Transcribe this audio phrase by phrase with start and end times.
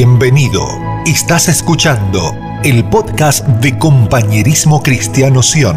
[0.00, 0.60] Bienvenido.
[1.06, 2.20] Estás escuchando
[2.62, 5.76] el podcast de Compañerismo Cristiano Sion.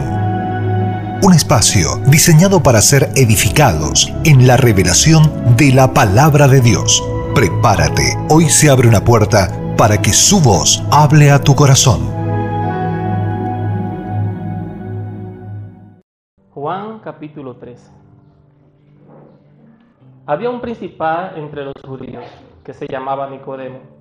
[1.24, 7.04] Un espacio diseñado para ser edificados en la revelación de la palabra de Dios.
[7.34, 12.02] Prepárate, hoy se abre una puerta para que su voz hable a tu corazón.
[16.52, 17.92] Juan capítulo 3
[20.28, 22.26] Había un principal entre los judíos
[22.64, 24.01] que se llamaba Nicodemo,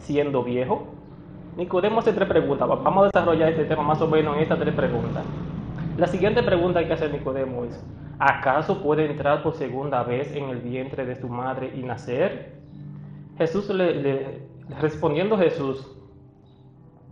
[0.00, 0.88] siendo viejo?
[1.56, 2.68] Nicodemo hace tres preguntas.
[2.68, 5.24] Vamos a desarrollar este tema más o menos en estas tres preguntas.
[5.96, 7.84] La siguiente pregunta que hace Nicodemo es,
[8.18, 12.60] ¿acaso puede entrar por segunda vez en el vientre de su madre y nacer?
[13.36, 14.42] Jesús le,
[14.80, 15.86] respondiendo Jesús,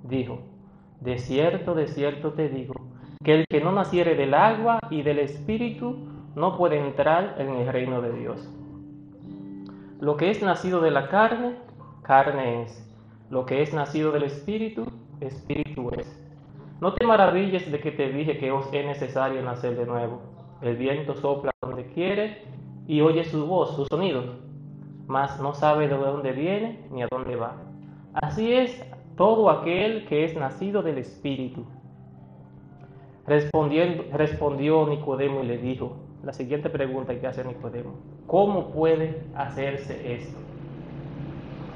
[0.05, 0.41] dijo,
[1.01, 2.75] de cierto, de cierto te digo,
[3.23, 5.97] que el que no naciere del agua y del espíritu
[6.35, 8.49] no puede entrar en el reino de Dios.
[10.01, 11.57] Lo que es nacido de la carne,
[12.09, 12.91] carne es.
[13.29, 14.87] Lo que es nacido del espíritu,
[15.21, 16.09] espíritu es.
[16.81, 20.23] No te maravilles de que te dije que os es necesario nacer de nuevo.
[20.63, 22.45] El viento sopla donde quiere
[22.87, 24.23] y oye su voz, su sonido,
[25.07, 27.57] mas no sabe de dónde viene ni a dónde va.
[28.15, 28.83] Así es
[29.19, 31.67] todo aquel que es nacido del espíritu.
[33.27, 40.39] respondió Nicodemo y le dijo, la siguiente pregunta que hace Nicodemo, ¿cómo puede hacerse esto?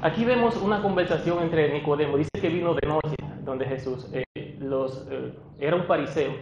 [0.03, 3.15] Aquí vemos una conversación entre Nicodemo, dice que vino de noche
[3.45, 6.33] donde Jesús, eh, los, eh, era un fariseo.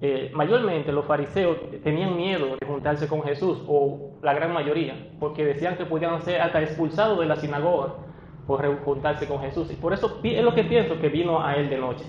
[0.00, 5.44] Eh, mayormente los fariseos tenían miedo de juntarse con Jesús, o la gran mayoría, porque
[5.44, 7.96] decían que podían ser hasta expulsados de la sinagoga
[8.46, 9.72] por juntarse con Jesús.
[9.72, 12.04] Y por eso es lo que pienso que vino a él de noche.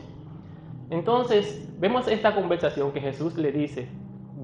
[0.92, 3.90] Entonces, vemos esta conversación que Jesús le dice,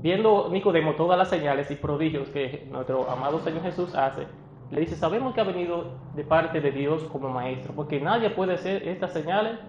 [0.01, 4.25] viendo Nicodemo todas las señales y prodigios que nuestro amado Señor Jesús hace,
[4.71, 8.53] le dice, sabemos que ha venido de parte de Dios como maestro, porque nadie puede
[8.53, 9.59] hacer estas señales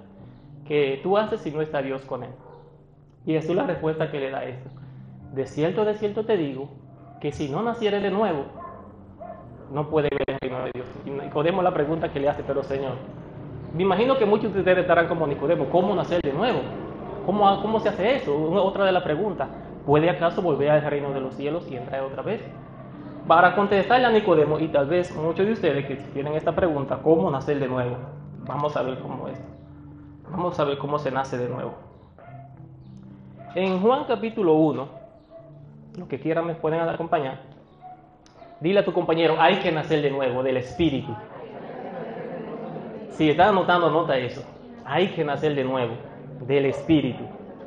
[0.66, 2.30] que tú haces si no está Dios con él.
[3.24, 4.70] Y Jesús la respuesta que le da esto.
[5.34, 6.68] De cierto, de cierto te digo,
[7.20, 8.44] que si no naciere de nuevo,
[9.72, 10.86] no puede ver el reino de Dios.
[11.04, 12.94] Y Nicodemo la pregunta que le hace, pero Señor,
[13.74, 16.60] me imagino que muchos de ustedes estarán como Nicodemo, ¿cómo nacer de nuevo?
[17.26, 18.34] ¿Cómo, cómo se hace eso?
[18.62, 19.48] Otra de las preguntas.
[19.84, 22.40] ¿Puede acaso volver al reino de los cielos y entrar otra vez?
[23.26, 27.28] Para contestarle a Nicodemo, y tal vez muchos de ustedes que tienen esta pregunta, ¿cómo
[27.28, 27.96] nacer de nuevo?
[28.46, 29.42] Vamos a ver cómo es.
[30.30, 31.74] Vamos a ver cómo se nace de nuevo.
[33.56, 34.88] En Juan capítulo 1,
[35.98, 37.40] los que quieran me pueden acompañar.
[38.60, 41.12] Dile a tu compañero, hay que nacer de nuevo, del Espíritu.
[43.10, 44.44] Si estás anotando, anota eso.
[44.84, 45.94] Hay que nacer de nuevo,
[46.46, 47.24] del Espíritu.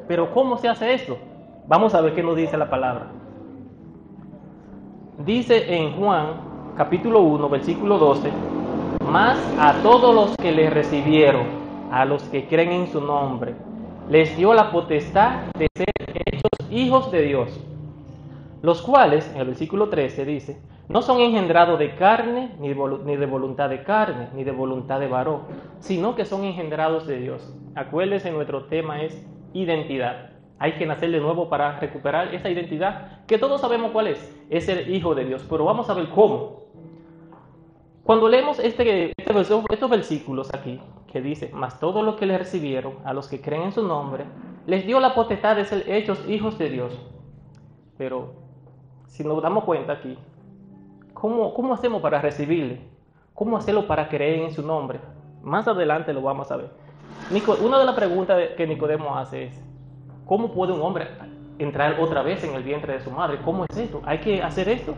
[0.08, 1.18] Pero ¿cómo se hace esto?
[1.68, 3.08] Vamos a ver qué nos dice la palabra.
[5.26, 8.32] Dice en Juan capítulo 1, versículo 12,
[9.12, 11.46] más a todos los que le recibieron,
[11.92, 13.54] a los que creen en su nombre,
[14.10, 15.90] les dio la potestad de ser
[16.26, 17.60] hechos hijos de Dios,
[18.62, 23.70] los cuales, en el versículo 13 dice, no son engendrados de carne, ni de voluntad
[23.70, 25.42] de carne, ni de voluntad de varón,
[25.80, 27.54] sino que son engendrados de Dios.
[27.76, 30.29] Acuérdense, nuestro tema es identidad.
[30.60, 34.68] Hay que nacer de nuevo para recuperar esa identidad que todos sabemos cuál es, es
[34.68, 35.46] el Hijo de Dios.
[35.50, 36.60] Pero vamos a ver cómo.
[38.04, 39.34] Cuando leemos este, este
[39.70, 40.82] estos versículos aquí,
[41.12, 44.26] que dice, mas todos los que le recibieron, a los que creen en su nombre,
[44.68, 47.00] les dio la potestad de ser hechos hijos de Dios.
[47.98, 48.34] Pero
[49.08, 50.18] si nos damos cuenta aquí,
[51.14, 52.82] ¿cómo, cómo hacemos para recibirle?
[53.34, 55.00] ¿Cómo hacerlo para creer en su nombre?
[55.42, 56.72] Más adelante lo vamos a ver.
[57.62, 59.62] una de las preguntas que Nicodemo hace es,
[60.30, 61.08] ¿Cómo puede un hombre
[61.58, 63.40] entrar otra vez en el vientre de su madre?
[63.44, 64.00] ¿Cómo es esto?
[64.06, 64.94] ¿Hay que hacer esto?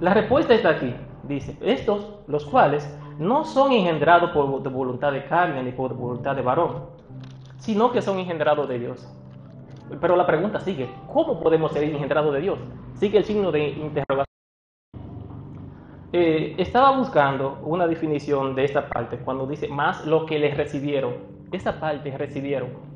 [0.00, 0.92] La respuesta está aquí.
[1.22, 6.42] Dice, estos, los cuales no son engendrados por voluntad de carne ni por voluntad de
[6.42, 6.86] varón,
[7.58, 9.08] sino que son engendrados de Dios.
[10.00, 12.58] Pero la pregunta sigue, ¿cómo podemos ser engendrados de Dios?
[12.94, 14.26] Sigue el signo de interrogación.
[16.12, 21.14] Eh, estaba buscando una definición de esta parte cuando dice más lo que les recibieron.
[21.52, 22.87] Esa parte recibieron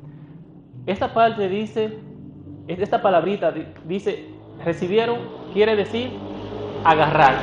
[0.85, 1.97] esta parte dice,
[2.67, 3.53] esta palabrita
[3.85, 4.29] dice,
[4.63, 5.17] recibieron,
[5.53, 6.11] quiere decir
[6.83, 7.35] agarrar,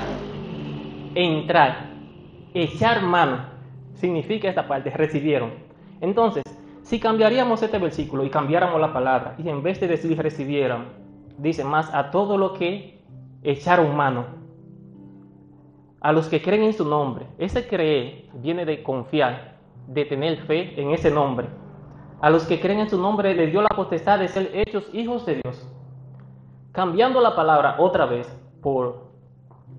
[1.15, 1.91] entrar,
[2.55, 3.49] echar mano.
[3.95, 5.51] significa esta parte, recibieron.
[6.01, 6.43] Entonces,
[6.83, 10.87] si cambiaríamos este versículo y cambiáramos la palabra, y en vez de decir recibieron,
[11.39, 13.01] dice más a todo lo que
[13.43, 14.27] echaron mano,
[16.01, 17.27] a los que creen en su nombre.
[17.39, 19.57] Ese creer viene de confiar,
[19.87, 21.47] de tener fe en ese nombre.
[22.21, 25.25] A los que creen en su nombre les dio la potestad de ser hechos hijos
[25.25, 25.67] de Dios.
[26.73, 28.29] Cambiando la palabra otra vez
[28.61, 29.07] por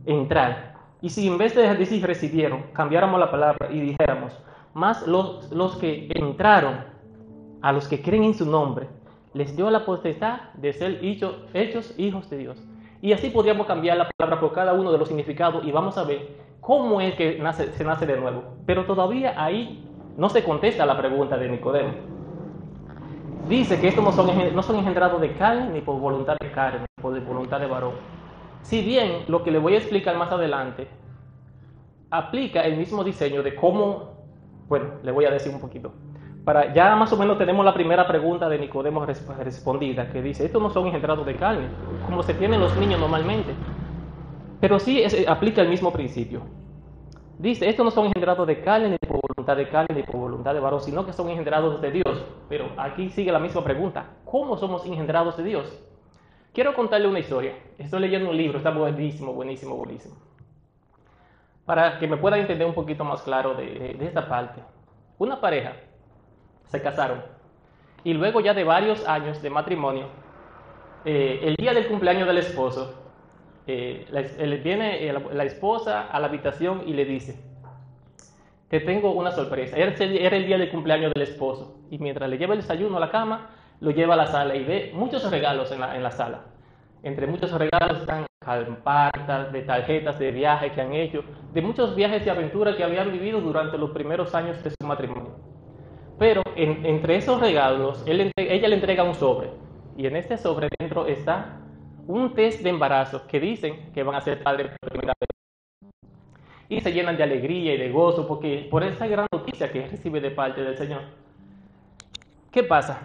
[0.08, 0.74] entrar.
[1.02, 4.36] Y si en vez de decir recibieron, cambiáramos la palabra y dijéramos,
[4.74, 6.84] más los, los que entraron,
[7.62, 8.88] a los que creen en su nombre,
[9.36, 11.00] les dio la potestad de ser
[11.54, 12.64] hechos hijos de Dios.
[13.04, 16.06] Y así podríamos cambiar la palabra por cada uno de los significados y vamos a
[16.06, 16.28] ver
[16.60, 17.40] cómo es que
[17.74, 18.44] se nace de nuevo.
[18.66, 19.88] Pero todavía ahí
[20.18, 22.21] no se contesta la pregunta de Nicodemo.
[23.48, 26.86] Dice que estos no son, no son engendrados de carne ni por voluntad de carne,
[26.98, 27.94] ni por voluntad de varón.
[28.62, 30.88] Si bien lo que le voy a explicar más adelante
[32.12, 34.12] aplica el mismo diseño de cómo,
[34.68, 35.94] bueno, le voy a decir un poquito.
[36.44, 40.62] Para, ya más o menos tenemos la primera pregunta de Nicodemo respondida, que dice, estos
[40.62, 41.68] no son engendrados de carne,
[42.06, 43.54] como se tienen los niños normalmente.
[44.60, 46.42] Pero sí es, aplica el mismo principio.
[47.38, 50.54] Dice, estos no son engendrados de carne, ni por voluntad de carne, ni por voluntad
[50.54, 52.26] de varón, sino que son engendrados de Dios.
[52.48, 55.80] Pero aquí sigue la misma pregunta, ¿cómo somos engendrados de Dios?
[56.54, 57.56] Quiero contarle una historia.
[57.78, 60.16] Estoy leyendo un libro, está buenísimo, buenísimo, buenísimo.
[61.66, 64.62] Para que me pueda entender un poquito más claro de, de esta parte.
[65.18, 65.74] Una pareja
[66.68, 67.22] se casaron.
[68.04, 70.08] Y luego ya de varios años de matrimonio,
[71.06, 73.02] eh, el día del cumpleaños del esposo,
[73.68, 74.06] eh,
[74.64, 77.40] viene eh, la, esposa a la habitación y le dice,
[78.72, 79.76] te tengo una sorpresa.
[79.76, 79.94] Era,
[80.38, 81.82] el día del cumpleaños del esposo.
[81.92, 83.50] Y mientras le lleva el desayuno a la cama,
[83.82, 86.46] lo lleva a la sala y ve muchos regalos en la, en la sala.
[87.04, 91.22] Entre muchos regalos están cartas de tarjetas de viaje que han hecho,
[91.54, 95.36] de muchos viajes de aventura que habían vivido durante los primeros años de su matrimonio.
[96.18, 99.50] Pero entre esos regalos, ella le entrega un sobre.
[99.98, 101.60] Y en este sobre dentro está
[102.08, 105.31] un test de embarazo que dicen que van a ser padres por primera vez.
[106.72, 110.22] Y se llenan de alegría y de gozo porque, por esa gran noticia que recibe
[110.22, 111.02] de parte del Señor.
[112.50, 112.98] ¿Qué pasa?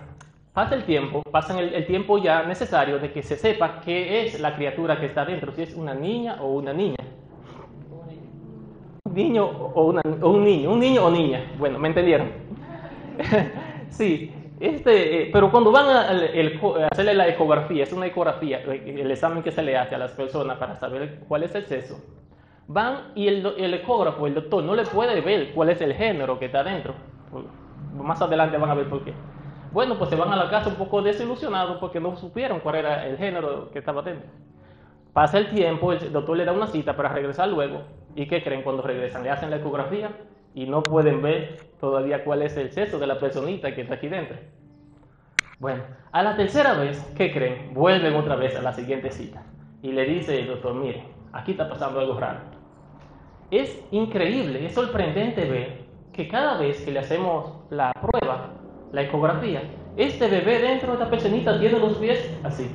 [0.52, 4.38] Pasa el tiempo, pasa el, el, tiempo ya necesario de que se sepa qué es
[4.38, 6.94] la criatura que está dentro, si es una niña o una niña.
[9.02, 11.52] Un niño o, o un niño, un niño o niña.
[11.58, 12.30] Bueno, ¿me entendieron?
[13.90, 19.42] sí, este, eh, pero cuando van a, hacerle la ecografía, es una ecografía, el examen
[19.42, 22.00] que se le hace a las personas para saber cuál es el sexo,
[22.68, 26.46] van y el, ecógrafo, el doctor, no le puede ver cuál es el género que
[26.46, 26.94] está dentro.
[27.94, 29.12] Más adelante van a ver por qué.
[29.72, 33.06] Bueno, pues se van a la casa un poco desilusionados porque no supieron cuál era
[33.06, 34.28] el género que estaba dentro.
[35.12, 37.82] Pasa el tiempo, el doctor le da una cita para regresar luego.
[38.14, 39.22] ¿Y qué creen cuando regresan?
[39.22, 40.10] Le hacen la ecografía
[40.54, 44.08] y no pueden ver todavía cuál es el sexo de la personita que está aquí
[44.08, 44.36] dentro.
[45.58, 45.82] Bueno,
[46.12, 47.72] a la tercera vez, ¿qué creen?
[47.72, 49.42] Vuelven otra vez a la siguiente cita
[49.82, 52.55] y le dice el doctor, mire, aquí está pasando algo raro.
[53.50, 58.54] Es increíble, es sorprendente ver que cada vez que le hacemos la prueba,
[58.90, 59.62] la ecografía,
[59.96, 62.68] este bebé dentro de esta personita tiene los pies así,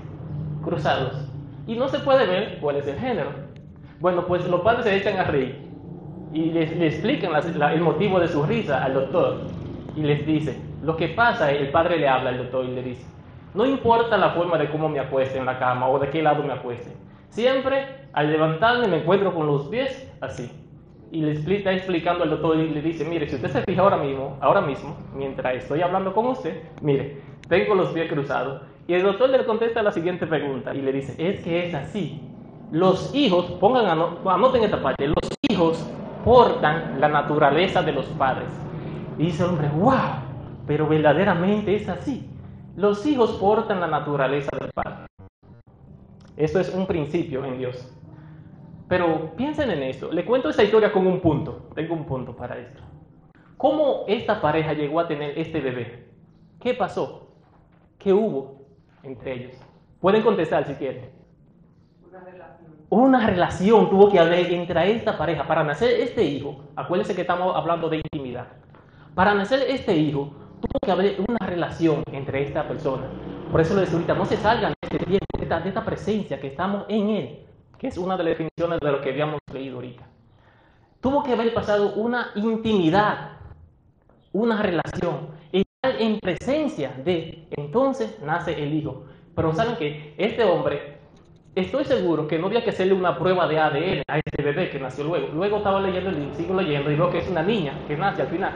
[0.63, 1.27] cruzados,
[1.67, 3.31] y no se puede ver cuál es el género.
[3.99, 5.59] Bueno, pues los padres se echan a reír
[6.31, 7.31] y le, explican
[7.73, 9.41] el motivo de su risa al doctor
[9.97, 13.05] y les dice, lo que pasa, el padre le habla al doctor y le dice,
[13.53, 16.43] no importa la forma de cómo me acueste en la cama o de qué lado
[16.43, 16.95] me acueste,
[17.27, 20.60] siempre al levantarme me encuentro con los pies así.
[21.11, 23.97] Y le está explicando al doctor y le dice, mire, si usted se fija ahora
[23.97, 27.17] mismo, ahora mismo, mientras estoy hablando con usted, mire,
[27.49, 28.61] tengo los pies cruzados.
[28.87, 32.21] Y el doctor le contesta la siguiente pregunta y le dice, es que es así.
[32.71, 33.87] Los hijos, pongan,
[34.25, 35.85] anoten esta parte, los hijos
[36.23, 38.49] portan la naturaleza de los padres.
[39.17, 39.91] Y dice el hombre, wow,
[40.65, 42.25] pero verdaderamente es así.
[42.77, 45.07] Los hijos portan la naturaleza del padre.
[46.37, 47.93] Esto es un principio en Dios.
[48.91, 50.11] Pero piensen en esto.
[50.11, 51.69] Le cuento esa historia con un punto.
[51.73, 52.81] Tengo un punto para esto.
[53.55, 56.09] ¿Cómo esta pareja llegó a tener este bebé?
[56.59, 57.31] ¿Qué pasó?
[57.97, 58.65] ¿Qué hubo
[59.01, 59.55] entre ellos?
[60.01, 61.09] Pueden contestar si quieren
[62.89, 66.65] una relación tuvo que haber entre esta pareja para nacer este hijo.
[66.75, 68.47] Acuérdense que estamos hablando de intimidad.
[69.15, 73.03] Para nacer este hijo, tuvo que haber una relación entre esta persona.
[73.49, 76.37] Por eso decía ahorita, no se salgan de este tiempo, de esta, de esta presencia
[76.41, 77.39] que estamos en él,
[77.81, 80.07] que es una de las definiciones de lo que habíamos leído ahorita.
[80.99, 83.39] Tuvo que haber pasado una intimidad,
[84.33, 89.05] una relación, y en presencia de, entonces nace el hijo.
[89.35, 90.99] Pero saben que este hombre
[91.53, 94.79] Estoy seguro que no había que hacerle una prueba de ADN a este bebé que
[94.79, 95.27] nació luego.
[95.33, 98.21] Luego estaba leyendo el libro, sigo leyendo y veo que es una niña que nace
[98.21, 98.53] al final.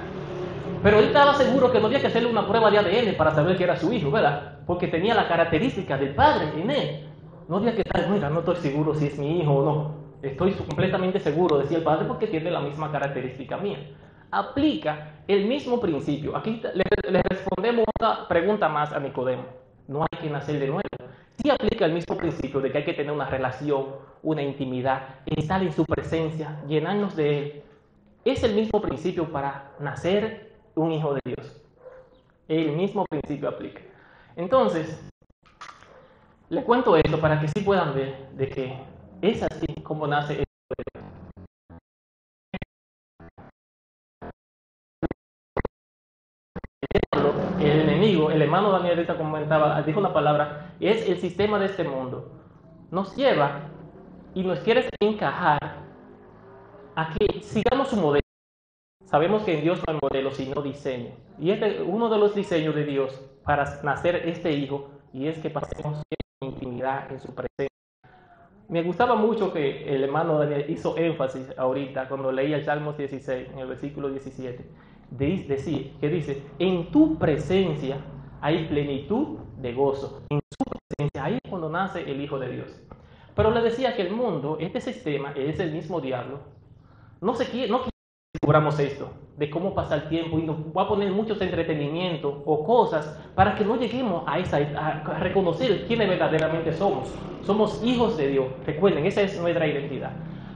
[0.82, 3.58] Pero él estaba seguro que no había que hacerle una prueba de ADN para saber
[3.58, 4.60] que era su hijo, ¿verdad?
[4.66, 7.15] Porque tenía la característica del padre en él.
[7.48, 10.06] No había que estar, mira, no estoy seguro si es mi hijo o no.
[10.22, 13.78] Estoy completamente seguro, decía el padre, porque tiene la misma característica mía.
[14.32, 16.36] Aplica el mismo principio.
[16.36, 19.44] Aquí le, respondemos una pregunta más a Nicodemo.
[19.88, 20.82] No hay que nacer de nuevo.
[21.38, 23.86] Sí aplica el mismo principio de que hay que tener una relación,
[24.24, 27.64] una intimidad, estar en su presencia, llenarnos de Él.
[28.24, 31.62] Es el mismo principio para nacer un hijo de Dios.
[32.48, 33.82] El mismo principio aplica.
[34.36, 35.00] Entonces,
[36.50, 38.78] le cuento esto para que sí puedan ver de que
[39.22, 40.46] es así como nace el
[47.60, 52.32] el enemigo, el hermano Daniel comentaba, dijo una palabra, es el sistema de este mundo.
[52.92, 53.70] Nos lleva
[54.36, 55.58] y nos quiere encajar
[56.96, 58.22] a que sigamos su modelo.
[59.06, 61.12] Sabemos que en Dios no hay modelo, sino diseño.
[61.40, 65.50] Y este uno de los diseños de Dios para nacer este hijo, y es que
[65.50, 66.04] pasemos
[66.86, 67.70] en su presencia.
[68.68, 73.50] Me gustaba mucho que el hermano Daniel hizo énfasis ahorita cuando leía el Salmo 16,
[73.52, 74.66] en el versículo 17
[75.12, 77.98] de decir, que dice, en tu presencia
[78.42, 80.22] hay plenitud de gozo.
[80.30, 82.82] En su presencia, ahí es cuando nace el Hijo de Dios.
[83.36, 86.40] Pero le decía que el mundo, este sistema, es el mismo diablo.
[87.22, 90.58] No se quiere, no quiere que descubramos esto, de cómo pasa el tiempo y nos
[90.76, 95.86] va a poner muchos entretenimientos o cosas para que no lleguemos a, esa, a reconocer
[95.88, 97.14] quiénes verdaderamente somos.
[97.44, 98.46] Somos hijos de Dios.
[98.66, 100.12] Recuerden, esa es nuestra identidad.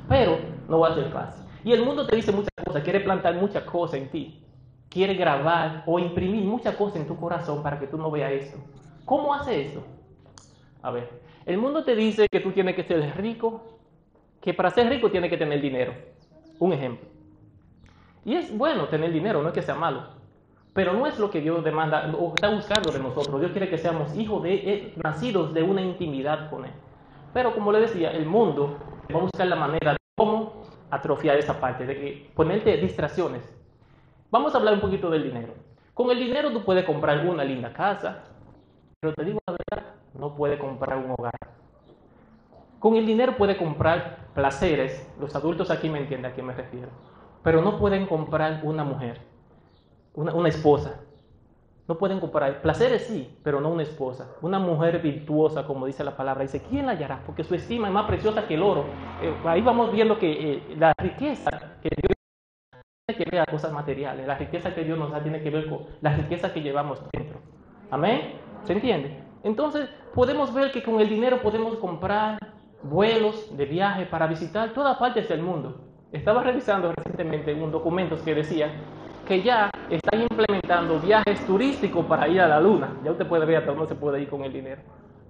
[0.07, 1.45] Pero no va a ser fácil.
[1.63, 4.41] Y el mundo te dice muchas cosas, quiere plantar muchas cosas en ti,
[4.89, 8.57] quiere grabar o imprimir muchas cosas en tu corazón para que tú no veas esto.
[9.03, 9.83] ¿Cómo hace esto?
[10.81, 11.09] A ver,
[11.45, 13.79] el mundo te dice que tú tienes que ser rico,
[14.39, 15.93] que para ser rico tienes que tener dinero.
[16.59, 17.08] Un ejemplo.
[18.29, 20.03] Y es bueno tener dinero, no es que sea malo,
[20.75, 23.39] pero no es lo que Dios demanda o está buscando de nosotros.
[23.39, 26.71] Dios quiere que seamos hijos de, eh, nacidos de una intimidad con Él.
[27.33, 28.77] Pero como le decía, el mundo
[29.11, 33.51] va a buscar la manera de cómo atrofiar esa parte, de que ponerte distracciones.
[34.29, 35.55] Vamos a hablar un poquito del dinero.
[35.95, 38.25] Con el dinero tú puedes comprar una linda casa,
[38.99, 41.33] pero te digo la verdad, no puedes comprar un hogar.
[42.77, 46.89] Con el dinero puedes comprar placeres, los adultos aquí me entienden a qué me refiero,
[47.43, 49.21] pero no pueden comprar una mujer,
[50.13, 50.99] una, esposa,
[51.87, 52.61] no pueden comparar.
[52.61, 54.35] Placeres sí, pero no una esposa.
[54.41, 56.43] Una mujer virtuosa, como dice la palabra.
[56.43, 57.23] Dice, ¿quién la hallará?
[57.25, 58.85] Porque su estima es más preciosa que el oro.
[59.21, 61.49] Eh, ahí vamos viendo que eh, la riqueza
[61.81, 62.15] que Dios
[63.07, 64.27] tiene que ver cosas materiales.
[64.27, 67.39] La riqueza que Dios nos da tiene que ver con la riqueza que llevamos dentro.
[67.89, 68.33] Amén.
[68.65, 69.23] ¿Se entiende?
[69.43, 72.37] Entonces, podemos ver que con el dinero podemos comprar
[72.83, 75.88] vuelos de viaje para visitar todas partes del mundo.
[76.11, 78.71] Estaba revisando recientemente un documento que decía
[79.27, 82.97] que ya están implementando viajes turísticos para ir a la luna.
[83.03, 84.81] Ya usted puede ver hasta dónde se puede ir con el dinero.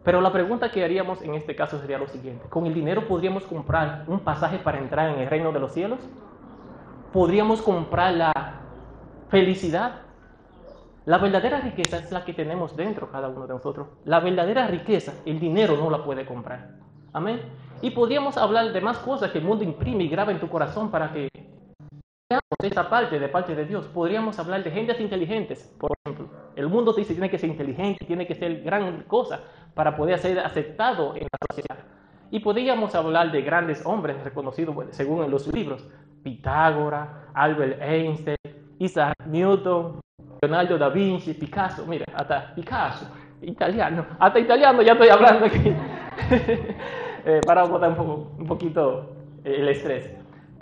[0.06, 2.48] Pero la pregunta que haríamos en este caso sería lo siguiente.
[2.48, 6.00] ¿Con el dinero podríamos comprar un pasaje para entrar en el reino de los cielos?
[7.12, 8.32] ¿Podríamos comprar la
[9.28, 10.04] felicidad?
[11.06, 13.90] La verdadera riqueza es la que tenemos dentro cada uno de nosotros.
[14.06, 16.70] La verdadera riqueza, el dinero no la puede comprar.
[17.12, 17.42] Amén.
[17.82, 20.92] Y podríamos hablar de más cosas que el mundo imprime y graba en tu corazón
[20.92, 21.30] para que
[22.62, 26.30] esta parte de parte de Dios, podríamos hablar de gentes inteligentes, por ejemplo.
[26.56, 29.42] El mundo te dice tiene que ser inteligente, tiene que ser gran cosa
[29.74, 31.86] para poder ser aceptado en la sociedad.
[32.32, 35.88] Y podríamos hablar de grandes hombres reconocidos según los libros.
[36.22, 38.38] Pitágoras, Albert Einstein,
[38.78, 40.02] Isaac Newton,
[40.42, 41.86] Leonardo da Vinci, Picasso.
[41.88, 43.08] Mira, hasta Picasso,
[43.42, 44.06] italiano.
[44.20, 45.74] Hasta italiano ya estoy hablando aquí.
[47.30, 49.12] eh, para botar un, poco, un poquito
[49.44, 50.12] el estrés.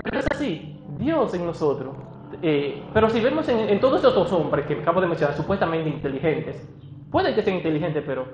[0.04, 1.96] Pero es así, Dios en nosotros.
[2.42, 6.68] Eh, pero si vemos en, todos estos hombres que acabo de mencionar, supuestamente inteligentes,
[7.10, 8.26] pueden que sean inteligentes, pero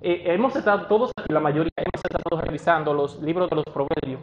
[0.00, 4.20] eh, hemos estado todos, la mayoría, hemos estado revisando los libros de los proverbios.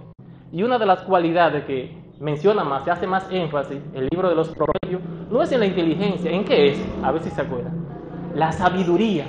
[0.52, 4.36] Y una de las cualidades que menciona más, se hace más énfasis, el libro de
[4.36, 6.86] los proverbios, no es en la inteligencia, ¿en qué es?
[7.04, 7.86] A ver si se acuerdan.
[8.34, 9.26] La sabiduría.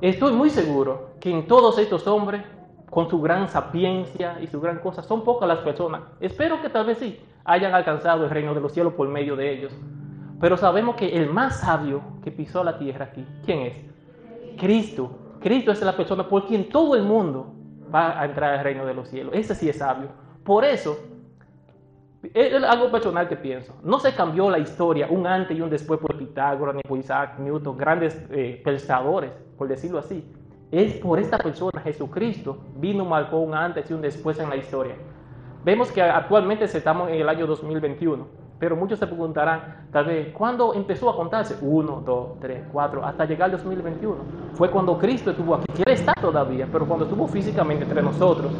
[0.00, 2.42] Estoy muy seguro que en todos estos hombres,
[2.90, 6.02] con su gran sapiencia y su gran cosa, son pocas las personas.
[6.20, 9.52] Espero que tal vez sí, hayan alcanzado el reino de los cielos por medio de
[9.52, 9.72] ellos.
[10.40, 13.74] Pero sabemos que el más sabio que pisó la tierra aquí, ¿quién es?
[14.56, 15.10] Cristo.
[15.40, 17.54] Cristo es la persona por quien todo el mundo
[17.94, 19.34] va a entrar al reino de los cielos.
[19.34, 20.08] Ese sí es sabio.
[20.44, 20.98] Por eso,
[22.34, 23.74] es algo personal que pienso.
[23.82, 27.38] No se cambió la historia un antes y un después por Pitágoras, ni por Isaac
[27.38, 30.24] Newton, grandes eh, pensadores, por decirlo así.
[30.70, 34.96] Es por esta persona, Jesucristo, vino, marcó un antes y un después en la historia.
[35.64, 38.26] Vemos que actualmente estamos en el año 2021,
[38.58, 41.56] pero muchos se preguntarán, tal vez, ¿cuándo empezó a contarse?
[41.62, 44.16] Uno, dos, tres, cuatro, hasta llegar al 2021.
[44.52, 48.52] Fue cuando Cristo estuvo aquí, que Él está todavía, pero cuando estuvo físicamente entre nosotros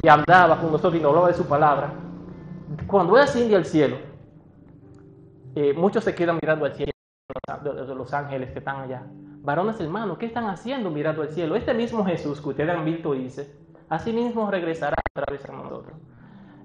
[0.00, 1.92] y andaba con nosotros y nos hablaba de su palabra,
[2.86, 3.96] cuando Él asciende al cielo,
[5.56, 6.92] eh, muchos se quedan mirando al cielo,
[7.64, 9.02] de los ángeles que están allá.
[9.42, 11.56] Varones hermanos, ¿qué están haciendo mirando al cielo?
[11.56, 13.56] Este mismo Jesús que ustedes han visto dice,
[13.88, 15.96] así mismo regresará otra vez a nosotros.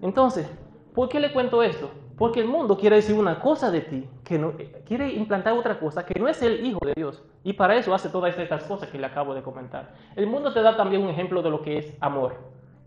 [0.02, 0.52] Entonces,
[0.94, 1.90] ¿por qué le cuento esto?
[2.18, 4.54] Porque el mundo quiere decir una cosa de ti, que no,
[4.86, 7.24] quiere implantar otra cosa que no es el Hijo de Dios.
[7.44, 9.94] Y para eso hace todas estas cosas que le acabo de comentar.
[10.16, 12.36] El mundo te da también un ejemplo de lo que es amor.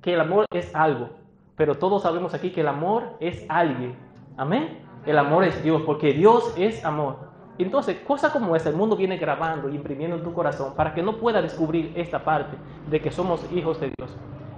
[0.01, 1.11] Que el amor es algo.
[1.57, 3.97] Pero todos sabemos aquí que el amor es alguien.
[4.37, 4.87] Amén.
[5.07, 7.36] El amor es Dios, porque Dios es amor.
[7.59, 11.03] Entonces, cosas como esa, el mundo viene grabando y imprimiendo en tu corazón para que
[11.03, 12.57] no pueda descubrir esta parte
[12.91, 14.11] de que somos hijos de Dios.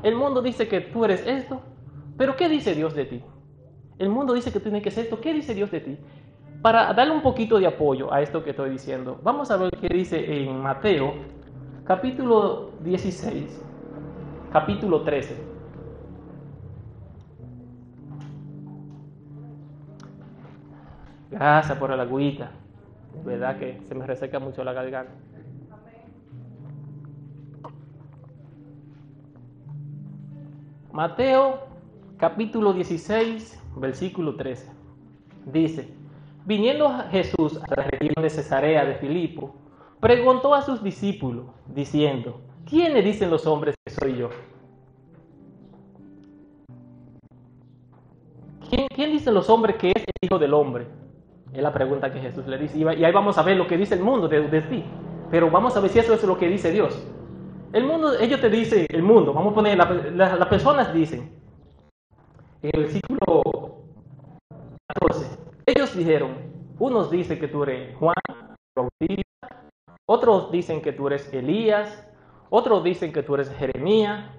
[0.02, 1.60] El mundo dice que tú eres esto,
[2.16, 3.22] pero ¿qué dice Dios de ti?
[3.98, 5.20] El mundo dice que tiene que ser esto.
[5.20, 5.98] ¿Qué dice Dios de ti?
[6.62, 9.88] Para darle un poquito de apoyo a esto que estoy diciendo, vamos a ver qué
[9.88, 11.14] dice en Mateo,
[11.84, 13.64] capítulo 16,
[14.52, 15.36] capítulo 13.
[21.30, 22.50] Gracias por la agüita.
[23.24, 25.12] Verdad que se me reseca mucho la garganta.
[30.92, 31.60] Mateo
[32.16, 34.68] capítulo 16 versículo 13.
[35.46, 35.88] Dice,
[36.44, 39.54] viniendo Jesús a la región de Cesarea de Filipo,
[40.00, 44.30] preguntó a sus discípulos, diciendo, ¿quiénes dicen los hombres que soy yo?
[48.68, 50.86] ¿Quién, quién dicen los hombres que es el Hijo del Hombre?
[51.52, 52.78] Es la pregunta que Jesús le dice.
[52.78, 54.84] Y ahí vamos a ver lo que dice el mundo de, de ti.
[55.30, 57.06] Pero vamos a ver si eso es lo que dice Dios.
[57.72, 61.30] El mundo, ellos te dicen, el mundo, vamos a poner, las personas dicen,
[62.62, 63.82] en el versículo
[65.00, 66.34] 14, ellos dijeron,
[66.78, 68.14] unos dicen que tú eres Juan
[68.74, 69.66] Bautista,
[70.06, 72.10] otros dicen que tú eres Elías,
[72.48, 74.30] otros dicen que tú eres Jeremías,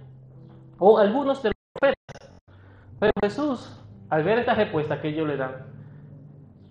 [0.79, 2.33] o algunos de los profetas.
[2.99, 5.78] Pero Jesús, al ver esta respuesta que ellos le dan,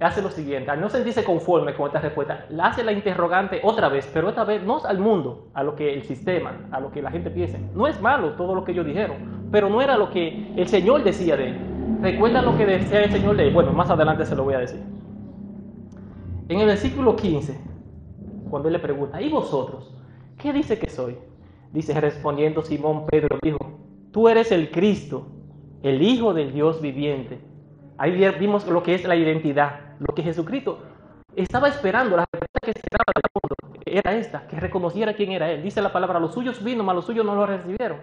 [0.04, 3.88] hace lo siguiente, al no sentirse conforme con esta respuesta, le hace la interrogante otra
[3.88, 7.02] vez, pero esta vez no al mundo, a lo que el sistema, a lo que
[7.02, 7.58] la gente piensa.
[7.74, 11.02] No es malo todo lo que ellos dijeron, pero no era lo que el Señor
[11.02, 11.58] decía de él.
[12.00, 13.54] Recuerda lo que decía el Señor de él.
[13.54, 14.80] Bueno, más adelante se lo voy a decir.
[16.48, 17.58] En el versículo 15,
[18.48, 19.94] cuando él le pregunta, ¿y vosotros?
[20.38, 21.18] ¿Qué dice que soy?
[21.72, 23.58] Dice respondiendo Simón Pedro, dijo,
[24.12, 25.26] tú eres el Cristo,
[25.82, 27.40] el Hijo del Dios viviente.
[27.98, 30.78] Ahí vimos lo que es la identidad, lo que Jesucristo
[31.34, 35.62] estaba esperando, la respuesta que esperaba del mundo era esta, que reconociera quién era Él.
[35.62, 37.98] Dice la palabra, los suyos vino, mas los suyos no lo recibieron.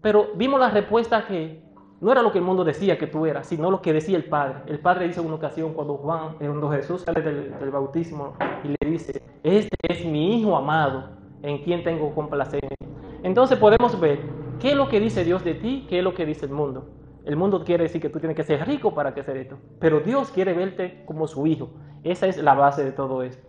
[0.00, 1.62] Pero vimos la respuesta que
[2.00, 4.24] no era lo que el mundo decía que tú eras, sino lo que decía el
[4.24, 4.58] Padre.
[4.66, 8.90] El Padre dice una ocasión cuando Juan, cuando Jesús sale del, del bautismo y le
[8.90, 11.10] dice, este es mi Hijo amado,
[11.42, 12.76] en quien tengo complacencia.
[13.22, 14.20] Entonces podemos ver
[14.60, 16.86] qué es lo que dice Dios de ti, qué es lo que dice el mundo.
[17.26, 19.98] El mundo quiere decir que tú tienes que ser rico para que hacer esto, pero
[19.98, 21.70] Dios quiere verte como su hijo.
[22.04, 23.44] Esa es la base de todo esto.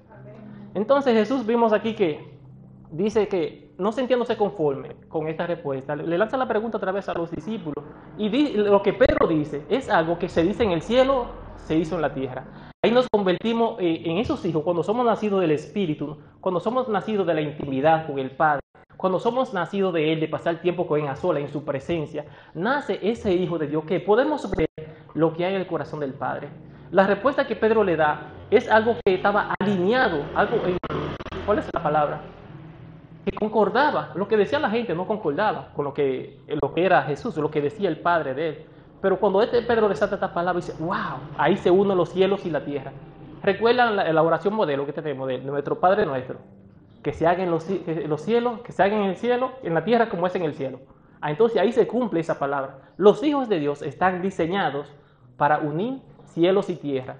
[0.73, 2.39] Entonces Jesús vimos aquí que
[2.91, 7.13] dice que no sintiéndose conforme con esta respuesta, le lanza la pregunta otra vez a
[7.13, 7.85] los discípulos
[8.17, 11.95] y lo que Pedro dice es algo que se dice en el cielo, se hizo
[11.97, 12.71] en la tierra.
[12.83, 17.27] Ahí nos convertimos eh, en esos hijos cuando somos nacidos del Espíritu, cuando somos nacidos
[17.27, 18.61] de la intimidad con el Padre.
[18.97, 22.99] Cuando somos nacidos de Él, de pasar tiempo con Él sola, en su presencia, nace
[23.03, 24.67] ese Hijo de Dios que podemos ver
[25.13, 26.49] lo que hay en el corazón del Padre.
[26.89, 30.57] La respuesta que Pedro le da es algo que estaba alineado, algo,
[31.45, 32.21] ¿cuál es la palabra?
[33.23, 36.39] Que concordaba, lo que decía la gente no concordaba con lo que,
[36.75, 38.65] era Jesús, lo que decía el Padre de Él.
[38.99, 42.49] Pero cuando este Pedro desata esta palabra, dice, wow, ahí se unen los cielos y
[42.49, 42.91] la tierra.
[43.43, 46.56] ¿Recuerdan la oración modelo que tenemos de nuestro Padre nuestro?
[47.07, 47.65] Que se haga en los,
[48.05, 50.55] los, cielos, que se haga en el cielo, en la tierra como es en el
[50.55, 50.81] cielo.
[51.21, 52.79] Ah, entonces ahí se cumple esa palabra.
[52.97, 54.93] Los hijos de Dios están diseñados
[55.37, 57.15] para unir cielos y tierra.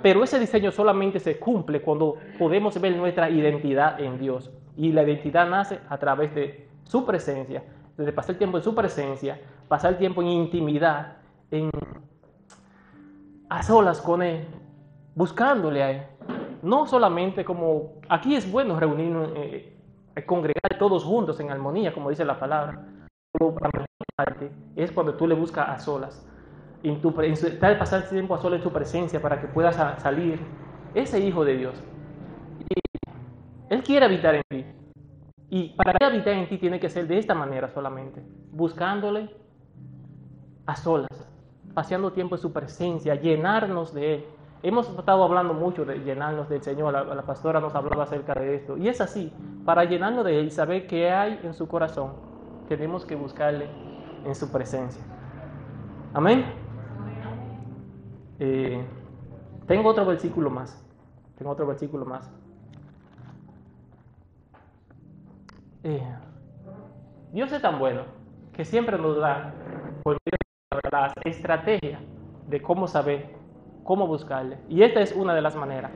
[0.00, 4.50] Pero ese diseño solamente se cumple cuando podemos ver nuestra identidad en Dios.
[4.74, 7.62] Y la identidad nace a través de su presencia,
[7.94, 11.18] desde pasar el tiempo en su presencia, pasar el tiempo en intimidad,
[11.50, 11.68] en
[13.50, 14.46] a solas con Él,
[15.14, 16.02] buscándole a Él.
[16.66, 19.72] No solamente como aquí es bueno reunirnos, eh,
[20.26, 22.84] congregar todos juntos en armonía, como dice la palabra,
[24.74, 26.26] es cuando tú le buscas a solas,
[26.82, 27.36] en tu, en
[27.78, 30.40] pasar tiempo a solas en tu presencia para que puedas salir
[30.92, 31.80] ese Hijo de Dios.
[32.68, 34.64] Y Él quiere habitar en ti.
[35.48, 39.30] Y para que habite en ti tiene que ser de esta manera solamente, buscándole
[40.66, 41.30] a solas,
[41.74, 44.24] paseando tiempo en su presencia, llenarnos de Él.
[44.66, 48.76] Hemos estado hablando mucho de llenarnos del Señor, la, pastora nos hablaba acerca de esto.
[48.76, 49.32] Y es así,
[49.64, 52.14] para llenarnos de Él saber qué hay en su corazón,
[52.68, 53.68] tenemos que buscarle
[54.24, 55.00] en su presencia.
[56.12, 56.46] Amén.
[58.40, 58.84] Eh,
[59.68, 60.84] tengo otro versículo más.
[61.38, 62.28] Tengo otro versículo más.
[65.84, 66.02] Eh,
[67.30, 68.02] Dios es tan bueno
[68.52, 69.54] que siempre nos da
[70.02, 70.16] por
[70.90, 72.00] las estrategias
[72.48, 73.35] de cómo saber,
[73.86, 74.58] cómo buscarle.
[74.68, 75.92] Y esta es una de las maneras.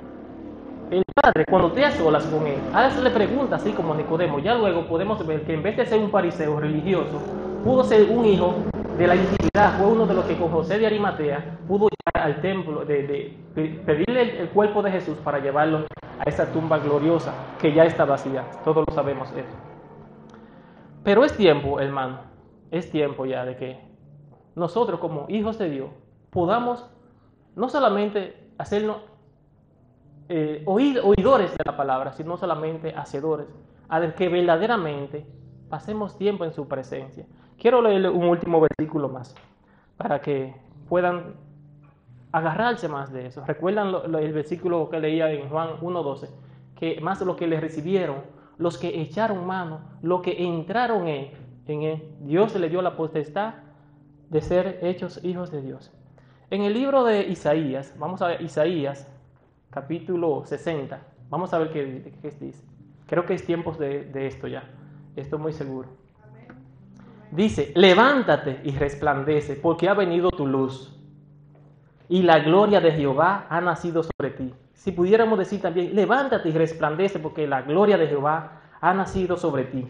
[0.90, 2.58] El Padre, cuando te a solas con Él,
[3.02, 4.38] le pregunta así como Nicodemo.
[4.38, 7.20] Ya luego podemos ver que en vez de ser un fariseo religioso,
[7.62, 8.54] pudo ser un hijo
[8.96, 9.78] de la intimidad.
[9.78, 14.40] Fue uno de los que con José de Arimatea pudo llegar al templo, de, pedirle
[14.40, 15.84] el, cuerpo de Jesús para llevarlo
[16.18, 18.44] a esa tumba gloriosa que ya está vacía.
[18.64, 19.56] Todos lo sabemos eso.
[21.04, 22.20] Pero es tiempo, hermano,
[22.70, 23.80] es tiempo ya de que
[24.54, 25.90] nosotros como hijos de Dios
[26.30, 26.88] podamos
[27.56, 28.98] no solamente hacernos
[30.28, 33.48] eh, oidores de la palabra, sino solamente hacedores,
[33.88, 35.26] a que verdaderamente
[35.68, 37.26] pasemos tiempo en su presencia.
[37.58, 39.34] Quiero leerle un último versículo más
[39.96, 40.54] para que
[40.88, 41.34] puedan
[42.32, 43.44] agarrarse más de eso.
[43.44, 46.28] Recuerdan el versículo que leía en Juan 1.12,
[46.76, 48.18] que más lo que le recibieron,
[48.56, 51.32] los que echaron mano, los que entraron en,
[51.66, 53.54] en él, Dios le dio la potestad
[54.28, 55.92] de ser hechos hijos de Dios.
[56.50, 59.08] En el libro de Isaías, vamos a ver Isaías,
[59.70, 61.84] capítulo 60, vamos a ver qué,
[62.40, 62.64] dice.
[63.06, 64.64] Creo que es tiempos de, de esto ya,
[65.14, 65.88] estoy muy seguro.
[67.30, 70.92] Dice, levántate y resplandece, porque ha venido tu luz,
[72.08, 74.52] y la gloria de Jehová ha nacido sobre ti.
[74.74, 79.66] Si pudiéramos decir también, levántate y resplandece, porque la gloria de Jehová ha nacido sobre
[79.66, 79.86] ti.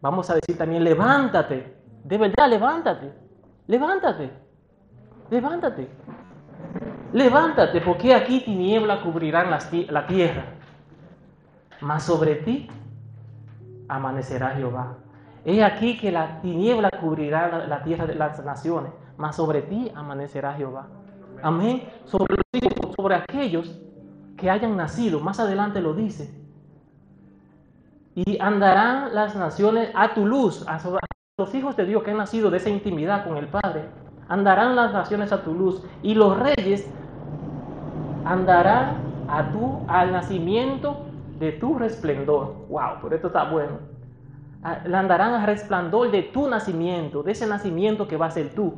[0.00, 3.24] Vamos a decir también, levántate, de verdad, levántate.
[3.66, 4.30] Levántate,
[5.30, 5.88] levántate,
[7.12, 10.44] levántate, porque aquí tiniebla cubrirán la tierra,
[11.80, 12.68] mas sobre ti
[13.88, 14.96] amanecerá Jehová.
[15.44, 20.54] He aquí que la tiniebla cubrirá la, tierra de las naciones, mas sobre ti amanecerá
[20.54, 20.88] Jehová.
[21.42, 21.86] Amén.
[22.06, 22.36] Sobre,
[22.96, 23.78] sobre aquellos
[24.38, 26.34] que hayan nacido, más adelante lo dice.
[28.14, 30.80] Y andarán las naciones a tu luz, a,
[31.36, 33.84] los hijos de Dios que han nacido de esa intimidad con el Padre,
[34.28, 36.90] andarán las naciones a tu luz y los reyes
[38.24, 38.96] andarán
[39.28, 41.06] a tu, al nacimiento
[41.38, 42.54] de tu resplendor.
[42.68, 43.78] Wow, por esto está bueno.
[44.62, 48.74] Andarán al resplandor de tu nacimiento, de ese nacimiento que va a ser tú,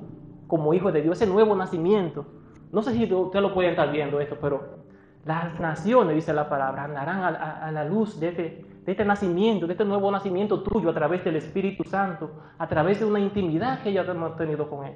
[0.49, 2.27] como hijo de Dios, ese nuevo nacimiento.
[2.73, 4.79] No sé si usted lo puede estar viendo esto, pero
[5.25, 9.67] las naciones, dice la palabra, andarán a, a la luz de este, de este nacimiento,
[9.67, 13.83] de este nuevo nacimiento tuyo a través del Espíritu Santo, a través de una intimidad
[13.83, 14.95] que ya hemos tenido con Él.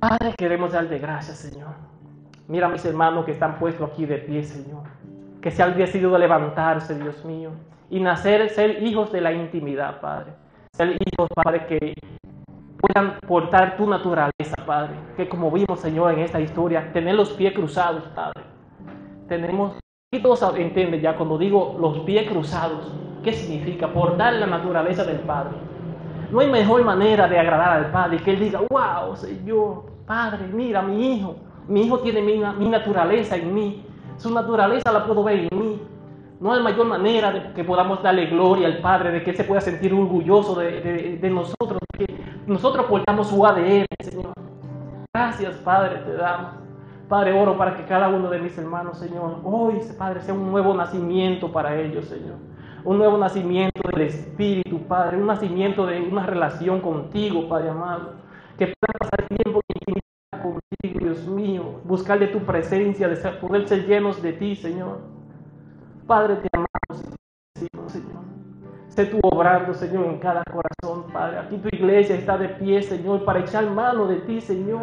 [0.00, 1.74] Padre, queremos darte gracias, Señor.
[2.48, 4.84] Mira a mis hermanos que están puestos aquí de pie, Señor.
[5.42, 7.50] Que se han decidido levantarse, Dios mío,
[7.90, 10.32] y nacer, ser hijos de la intimidad, Padre.
[10.72, 11.94] Ser hijos, Padre, que
[12.80, 14.94] puedan portar tu naturaleza, Padre.
[15.18, 18.42] Que como vimos, Señor, en esta historia, tener los pies cruzados, Padre.
[19.28, 19.78] Tenemos
[20.12, 22.90] y todos entienden ya cuando digo los pies cruzados,
[23.22, 23.92] ¿qué significa?
[23.92, 25.56] Portar la naturaleza del Padre.
[26.30, 30.80] No hay mejor manera de agradar al Padre que Él diga, wow, Señor, Padre, mira,
[30.80, 33.84] mi hijo, mi hijo tiene mi, naturaleza en mí,
[34.16, 35.82] su naturaleza la puedo ver en mí.
[36.38, 39.44] No hay mayor manera de que podamos darle gloria al Padre, de que Él se
[39.44, 44.32] pueda sentir orgulloso de, nosotros, de que nosotros portamos su ADN, Señor.
[45.12, 46.52] Gracias, Padre, te damos.
[47.08, 50.72] Padre, oro para que cada uno de mis hermanos, Señor, hoy, Padre, sea un nuevo
[50.74, 52.36] nacimiento para ellos, Señor.
[52.84, 55.16] Un nuevo nacimiento del Espíritu, Padre.
[55.18, 58.14] Un nacimiento de una relación contigo, Padre amado.
[58.58, 59.60] Que puedan pasar tiempo
[60.30, 61.80] contigo, Dios mío.
[61.84, 64.98] Buscar de tu presencia, de poder ser llenos de ti, Señor.
[66.06, 67.14] Padre, te amamos,
[67.86, 68.20] Señor.
[68.88, 71.38] Sé tú obrando, Señor, en cada corazón, Padre.
[71.38, 74.82] Aquí tu iglesia está de pie, Señor, para echar mano de ti, Señor.